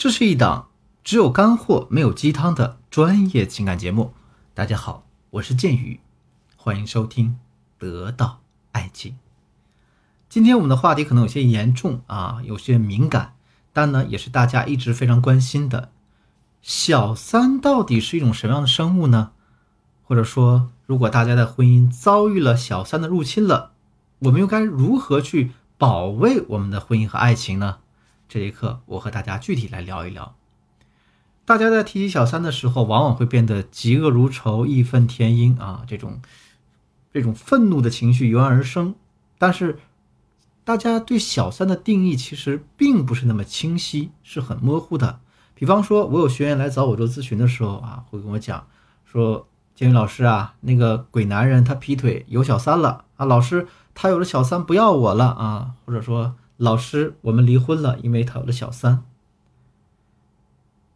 [0.00, 0.70] 这是一档
[1.04, 4.14] 只有干货没有鸡汤的专业情感节目。
[4.54, 6.00] 大家好，我是剑宇，
[6.56, 7.36] 欢迎收听
[7.78, 8.40] 《得到
[8.72, 9.12] 爱情》。
[10.30, 13.34] 今天我们的话题可能有些严重啊，有些敏感，
[13.74, 15.90] 但呢也是大家一直非常关心的。
[16.62, 19.32] 小三到底是一种什么样的生物呢？
[20.04, 23.72] 或者说，如果大家的婚姻遭遇了小三的入侵了，
[24.20, 27.80] 我们又该如何去保卫我们的婚姻和爱情呢？
[28.30, 30.36] 这节课，我和大家具体来聊一聊。
[31.44, 36.20] 大家在提起小三的时候，往往会变得嫉恶如仇、义愤填膺啊，这种
[37.12, 38.94] 这种愤怒的情绪油然而生。
[39.36, 39.80] 但是，
[40.62, 45.18] 大家对小三的定义其实并不是那么清晰，是很模糊的。
[45.56, 48.64] 比方说，我有学员来找我做咨询的时候啊，会跟我讲
[49.04, 59.02] 说：“建宇老师啊，那个鬼男人他劈腿有小三了啊，老师他有了小三不要我了啊，或者说老师我们离婚了，因为他有了小三。”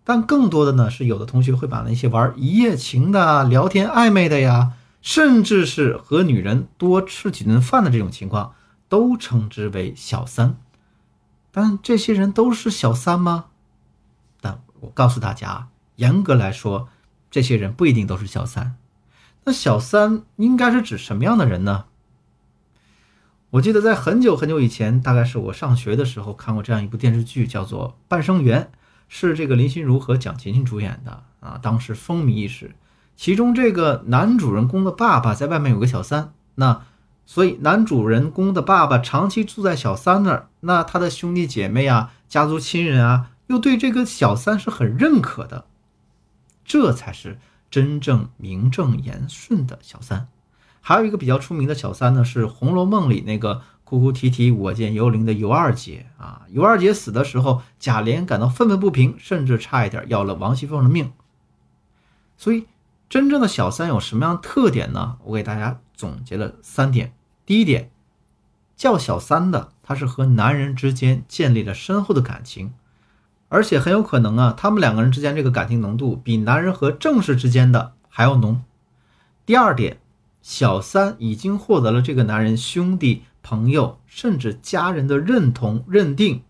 [0.05, 8.53] 但更多的呢，是有的同学会把那些玩一夜情的、聊天暧昧的呀，甚至是和女人多吃几顿饭的这种情况，
[8.91, 10.59] 都称之为小三。
[11.51, 13.47] 但这些人都是小三吗？
[14.43, 16.89] 但我告诉大家，严格来说，
[17.31, 18.77] 这些人不一定都是小三。
[19.45, 21.87] 那小三应该是指什么样的人呢？
[23.55, 28.63] 我记得在很久很久以前，大概是我上学的时候看过这样一部电视剧，叫做《半生缘》，
[29.07, 32.75] 是这个林心如和蒋勤勤主演的啊，当时风靡一时。
[33.15, 36.83] 其中这个男主人公的爸爸在外面有个小三，那
[37.27, 43.31] 所以男主人公的爸爸长期住在小三那儿，那他的兄弟姐妹啊、家族亲人啊。
[43.47, 45.67] 又对这个小三是很认可的，
[46.65, 47.39] 这才是
[47.71, 50.27] 真正名正言顺的小三。
[50.87, 56.43] 还有一个比较出名的小三呢，是《红楼梦》里那个哭哭啼啼我见幽灵的尤二姐啊。
[56.51, 61.11] 尤二姐死的时候，贾琏感到愤愤不平，甚至差一点要了王熙凤的命。
[62.37, 62.67] 所以，
[63.09, 65.17] 真正的小三有什么样的特点呢？
[65.25, 67.15] 我给大家总结了三点。
[67.47, 67.91] 第一点，
[68.77, 72.75] 叫小三的，他是和男人之间建立了深厚的感情。
[73.49, 78.63] 而且很有可能啊，他们两个人之间这个感情浓度比男人和正室之间的还要浓。
[79.47, 79.99] 第二点，
[80.45, 86.43] 小三已经获得了这个男人兄弟、朋友甚至家人的认同认定，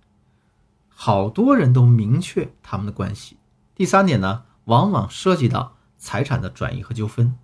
[0.88, 3.36] 好多人都明确他们的关系。
[3.72, 7.36] 第三点呢，往往涉及到财产的转移和纠纷，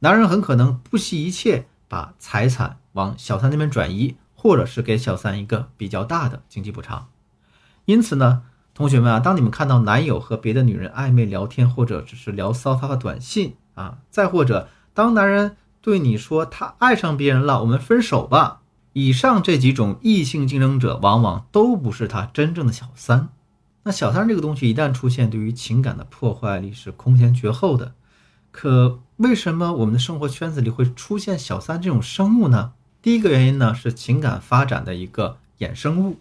[0.00, 7.08] 男人很可能不惜一切把财产往小三那边转移，或者是给小三一个比较大的经济补偿。
[7.84, 8.42] 因此呢。
[8.74, 18.60] 同学们啊，当你们看到男友和别的女人暧昧聊天，或者只是聊骚发个短信啊，再或者当男人对你说他爱上别人了，我们分手吧。
[18.92, 23.28] 以上这几种异性竞争者，往往都不是他真正的小三。
[23.84, 27.94] 那小三这个东西一旦出现，对于情感的破坏力是空前绝后的。
[28.50, 32.72] 可为什么我们的生活圈子里会出现小三这种生物呢？
[33.00, 36.18] 第一个原因呢，是情感发展的一个衍生物。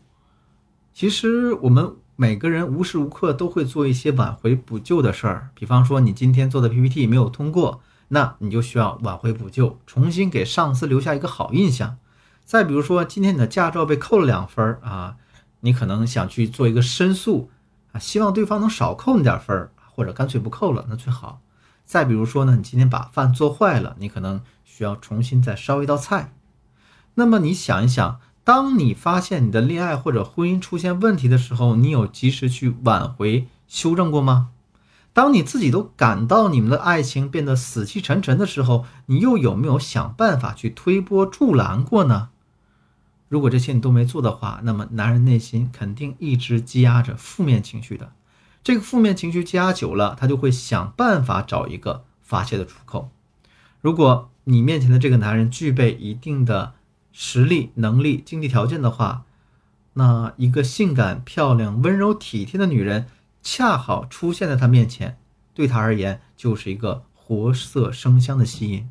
[0.93, 1.93] 其实我们。
[2.17, 7.81] 每个人无时无刻都会做一些挽回补救的事儿，比方说你今天做的 PPT 没有通过，
[8.13, 11.97] 那你就需要挽回补救，重新给上司留下一个好印象。
[12.45, 15.15] 再比如说今天你的驾照被扣了两分啊，
[15.59, 17.49] 你可能想去做一个申诉
[17.91, 21.41] 啊，希望对方能少扣你点分儿，或者干脆不扣了，那最好。
[21.85, 26.33] 再比如说呢，你今天把饭做坏了，你可能需要重新再烧一道菜。
[27.15, 28.19] 那么你想一想。
[28.43, 34.49] 当你发现你的恋爱或者婚姻出现问题的时候，你有及时去挽回、修正过吗？
[35.13, 42.29] 当你自己都感到你们的爱情变得死气沉沉的时候，你又有没有想办法去推波助澜过呢？
[43.27, 48.11] 如果这些你都没做的话，那么男人内心肯定一直积压着负面情绪的。
[48.63, 53.09] 这个负面情绪积压久了，他就会想办法找一个发泄的出口。
[53.81, 56.73] 如果你面前的这个男人具备一定的，
[57.11, 59.23] 实力、能力、经济条件的话，
[59.93, 63.07] 那一个性感、漂亮、温柔、体贴的女人
[63.41, 65.17] 恰好出现在他面前，
[65.53, 68.89] 对他而言就是一个活色生香的吸引。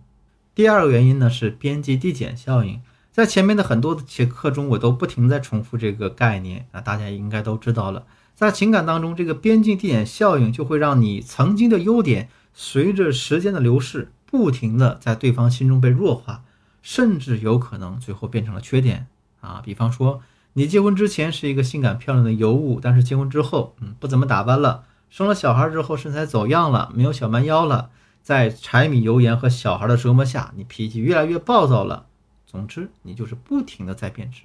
[0.55, 2.81] 第二个原因呢是边际递减效应，
[3.11, 8.07] 在前面的很多节课中，我都不停在重复这个概念啊，大家应该都知道了。
[8.35, 16.45] 在情感当中，这个边际递减效应就会让你曾经的优点随着时间的流逝，不停的在对方心中被弱化。
[16.83, 19.07] 甚至有可能最后变成了缺点
[19.43, 19.61] 啊！
[19.63, 27.91] 比方说，你结婚之前是一个性感漂亮的尤物，但是结婚之后，嗯，不怎么打扮了，生了小孩之后身材走样了，没有小蛮腰了，
[28.23, 32.07] 在柴米油盐和小孩的折磨下，你脾气越来越暴躁了。
[32.47, 34.45] 总之，你就是不停的在变质。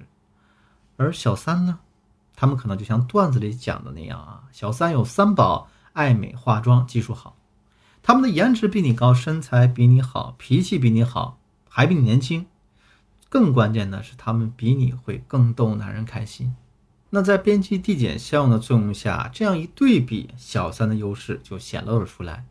[0.96, 1.80] 而小三呢，
[2.36, 7.36] 他们可能就像段子里讲的那样啊，小三有三宝：爱美、化妆、技术好。
[8.02, 12.46] 他们的颜值比你高，身材比你好，脾气比你好，还比你年轻。
[13.28, 16.54] 更关键的是，他们比你会更逗男人开心。
[17.10, 22.44] 那在边际递减效应的作用下，这样一对比，小三的优势就显露了出来。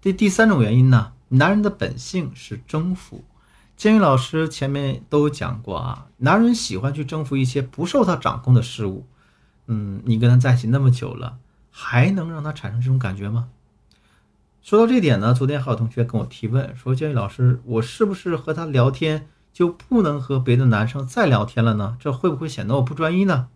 [0.00, 3.24] 第第三种原因呢，男人的本性是征服。
[3.76, 9.06] 监狱老师前面都有讲过啊，男人喜欢去征服一些不受他掌控的事物。
[9.66, 11.38] 嗯，你跟他在一起那么久了，
[11.70, 13.50] 还能让他产生这种感觉吗？
[14.62, 19.28] 说到这点呢，昨天还有同学跟我提问说，监狱老师，我是不是和他聊天
[19.58, 21.96] 就不能和别的男生再聊天了呢？
[21.98, 23.48] 这会不会显得我不专一呢？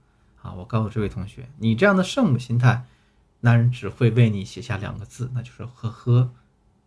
[0.43, 2.87] 啊，我告诉这位同学，你这样的圣母心态，
[3.43, 6.31] 男人只会为你写下两个字，那就是呵呵。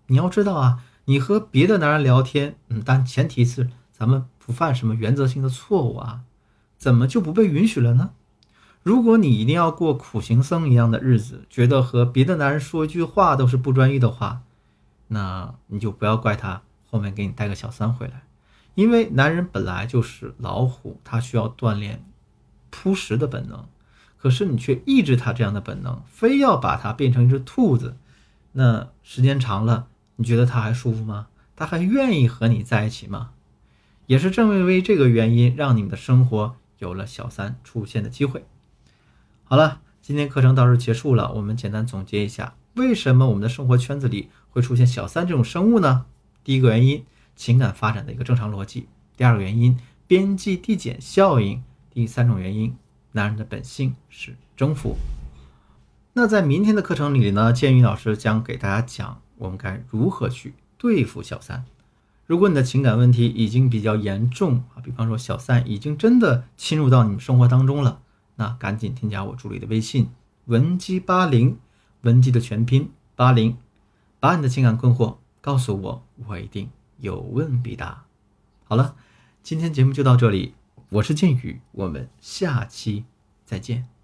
[0.07, 0.83] 你要知道啊。
[1.05, 6.23] 你和别的男人聊天，嗯，但前提是咱们不犯什么原则性的错误啊，
[6.77, 8.09] 怎么就不被允许了呢？
[8.83, 14.41] 如果你一定要过苦行僧一样的日子，觉得和别的男人说一句话都是不专一的话，
[15.07, 18.23] 那你就不要怪他后面给你带个小三回来，
[18.75, 22.05] 因为男人本来就是老虎，他需要锻炼
[22.69, 23.65] 扑食的本能，
[24.17, 27.97] 可是你却抑制他这样的本能，非要把他变成一只兔子，
[28.51, 29.87] 那时间长了。
[30.17, 31.27] 你觉得他还舒服吗？
[31.55, 33.31] 他还愿意和你在一起吗？
[34.07, 38.45] 也是正因为这个原因，让你们的生活有了小三出现的机会。
[39.45, 41.33] 好了，今天课程到这结束了。
[41.33, 46.05] 我们简单总结一下，为什么我们的生活圈子里会出现小三这种生物呢？
[46.43, 48.83] 第一个原因，情感发展的一个正常逻辑；
[49.15, 49.77] 第二个原因，
[50.07, 51.61] 边际递减效应；
[51.93, 52.75] 第三种原因，
[53.11, 54.95] 男人的本性是征服。
[56.13, 59.21] 那在明天的课程里呢，建宇老师将给大家讲。
[59.37, 61.65] 我们该如何去对付小三？
[62.25, 67.99] 如果你的情感问题已经比较严重啊，比方说小三已经真的侵入到你们生活当中了，
[68.37, 70.09] 那赶紧添加我助理的微信
[70.45, 71.57] 文姬八零，
[72.03, 73.57] 文姬的全拼八零，
[74.21, 78.05] 把你的情感困惑告诉我，我一定有问必答。
[78.63, 78.95] 好了，
[79.43, 80.53] 今天节目就到这里，
[80.89, 83.05] 我是剑宇，我们下期
[83.45, 83.94] 再见。